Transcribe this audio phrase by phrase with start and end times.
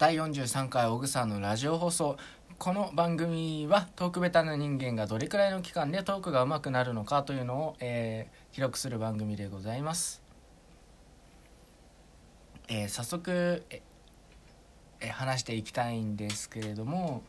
[0.00, 2.16] 第43回小草のラジオ放送。
[2.58, 10.22] この番組はトークベタな人間がどれくらいの期間でトークが上手くなるのかというのを、えー、記録する番組でございます、
[12.68, 13.82] えー、早速え、
[15.00, 17.22] え、話していきたいんですけれども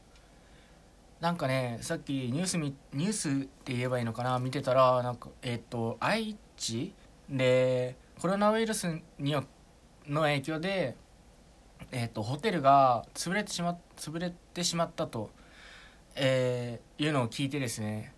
[1.19, 3.31] なんかねさっきニュースニュースっ
[3.65, 6.93] て言えばいいのかな見てたらなんかえっ、ー、と愛知
[7.29, 8.87] でコロナウイルス
[9.19, 9.43] によ
[10.07, 10.95] の影響で
[11.91, 15.29] えーと、ホテルが潰れてしま潰れてしまったと、
[16.15, 18.13] えー、いうのを聞いてですね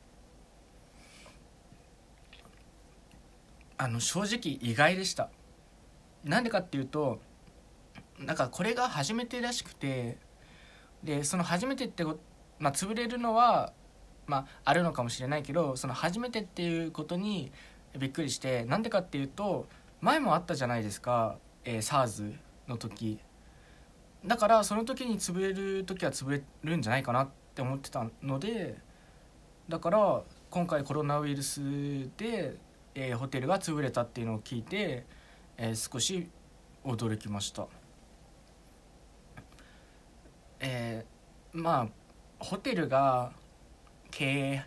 [3.78, 5.30] あの正直意外でした。
[6.24, 7.20] なんでかっていうと
[8.20, 10.18] なんかこれが初めてらしくて
[11.04, 12.06] でその初めてって
[12.60, 13.74] まあ、潰れるのは、
[14.26, 17.52] まあ、あるのかもしれないけどその初めてっていうことに
[17.98, 19.68] びっくりしてなんでかっていうと
[20.00, 22.34] 前もあったじゃないですか、えー、SARS
[22.68, 23.20] の時。
[24.26, 28.78] だからその時に潰れる時は潰れるんじゃないかなって思ってたので
[29.68, 31.60] だから今回コロナウイルス
[32.18, 32.58] で、
[32.96, 35.06] えー、ホテルが潰れたっていうのを聞いて、
[35.58, 36.30] えー、少し
[36.86, 37.68] 驚きました。
[40.60, 41.88] えー、まあ
[42.40, 43.32] ホテルが
[44.12, 44.66] 経営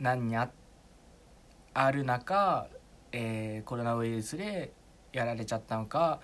[0.00, 0.50] 難にあ
[1.74, 2.68] ある中、
[3.12, 4.72] えー、コロナウイルスで
[5.12, 6.20] やられちゃったのか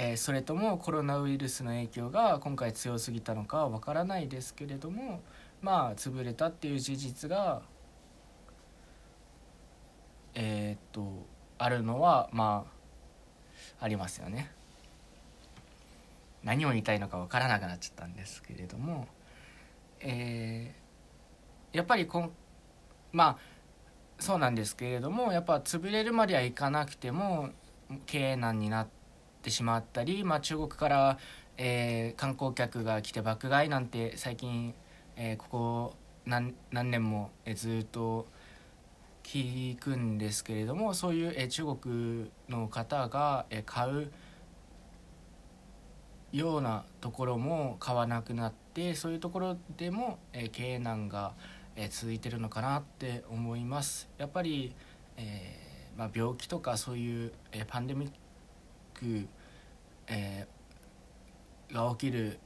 [0.00, 5.20] えー、それともコロナウイルスの影響が今回強すぎたのかわからないですけれども
[5.60, 7.62] まあ潰れたっていう事実が
[10.34, 11.26] えー、っと
[11.58, 12.64] あるのはま
[13.80, 14.52] あありますよね。
[16.44, 19.08] 何を言いたいのか分からなくなっちゃったんですけれども、
[19.98, 22.30] えー、やっぱりこん
[23.10, 23.38] まあ
[24.20, 27.48] そうなんですけれどもやっぱ潰れるまではいかなくても
[28.06, 28.97] 経営難になって
[29.48, 31.18] ってしまったり、まあ、中国から、
[31.56, 34.74] えー、観光客が来て爆買いなんて最近、
[35.16, 35.94] えー、ここ
[36.26, 38.26] 何何年も、えー、ずっと
[39.24, 44.12] 聞くんですけれどもそういう、えー、中国の方が、えー、買う
[46.30, 51.32] ようなところも買わなくなってそういうところでも、えー、経営難が、
[51.74, 54.08] えー、続いてるのかなって思います。
[54.18, 54.74] やっぱり、
[55.16, 58.10] えーまあ、病気とかそういう、えー、パンデミッ
[58.94, 59.26] ク、
[60.10, 62.38] えー、が起きる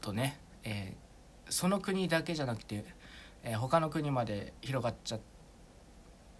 [0.00, 2.84] とね、えー、その国だけじゃなくて、
[3.42, 5.18] えー、他の国まで広がっちゃ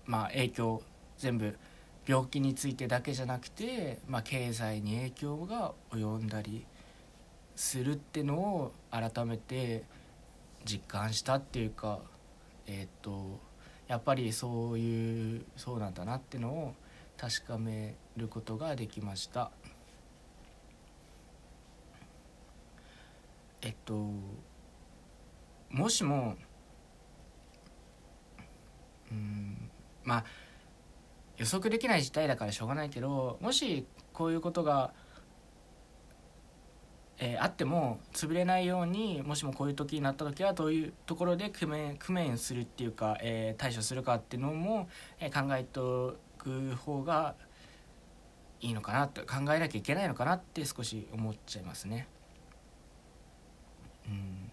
[0.06, 0.82] まあ影響
[1.18, 1.58] 全部
[2.06, 6.64] 病気についてだけじゃなくて、まあ、経済に影響が及んだり
[7.54, 9.84] するってのを改めて
[10.64, 12.00] 実感したっていうか
[12.66, 13.40] えっ、と
[13.88, 16.74] やっぱりそういうそうなんだなってのを
[17.16, 19.50] 確かめることができました。
[23.62, 24.10] えっと
[25.70, 26.36] もしも
[29.10, 29.70] うん
[30.04, 30.24] まあ
[31.36, 34.92] 予測できない事態だからしょうがないけどもしこういうことが、
[37.18, 44.88] えー、あっても潰れないようにもしもこういう時になった時はどういうところで工面工面するっていうか、えー、対処するかっていうのも、
[45.20, 47.36] えー、考えとく方が
[48.60, 52.08] いいのかなって考えなきゃいけないのかなって少し思っちゃいますね。
[54.08, 54.50] うん、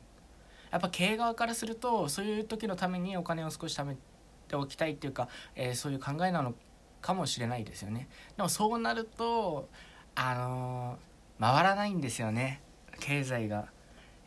[0.71, 3.97] やっぱ経営側からするとそういう時のためにお金を少し貯め
[4.47, 6.53] ておきたいっていうか、えー、そういう考えなの
[7.01, 8.07] かもしれないですよね。
[8.35, 9.69] でもそうなると
[10.15, 12.61] あのー、回らないんですよね
[12.99, 13.67] 経済が、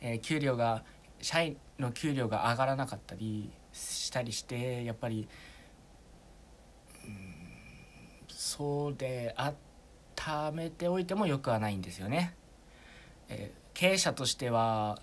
[0.00, 0.84] えー、給料が
[1.20, 5.28] 社員の給料が上がらなかったりしたりしてやっぱり
[7.04, 7.34] うん
[8.28, 9.52] そうであ
[10.14, 12.34] ためておいてもよくはないんですよね。
[13.28, 14.98] え、経営者としては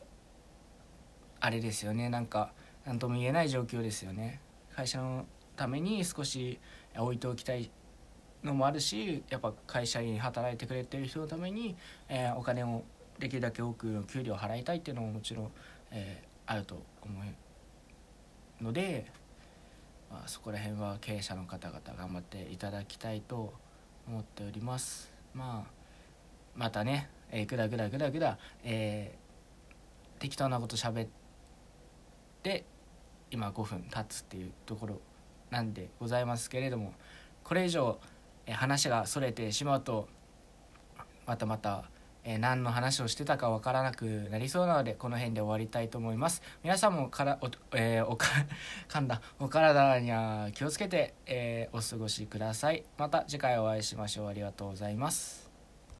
[1.46, 2.54] あれですよねなんか
[2.88, 4.42] 何とも言えない状況ですよね。
[4.76, 5.26] 会社の
[5.56, 6.60] ために少し
[6.98, 7.70] 置いておきたい
[8.44, 11.76] のもあるしやっぱ会社に働いてくれてる人のために、
[12.10, 12.84] えー、お金を
[13.20, 15.52] できるだけ多くの給料を払いたいっていうのももちろん、
[15.92, 17.14] えー、あると思
[18.60, 19.06] うので。
[20.12, 23.54] まあ、そこら辺は経営者の方々頑張っていただきたいと
[24.08, 25.72] 思っておりますまあ
[26.56, 31.25] またね、えー、ぐだぐだぐだぐだ、えー、適当なこと喋って
[33.32, 35.02] 今5分経つっていうところ
[35.50, 36.94] なんでございますけれども
[37.44, 38.00] これ以上、
[38.50, 40.08] 話がそれてしまうと
[41.26, 41.86] またまた、
[42.40, 46.42] 何の話をしてたかわからなくなりそうなのでこの辺で終わりたいと思います。
[46.64, 48.28] 皆さんもからお,、えー、おか
[48.90, 52.84] 噛んだお体には気をつけて、えー、お過ごしください。
[52.98, 54.28] また次回お会いしましょう。
[54.28, 55.45] ありがとうございます。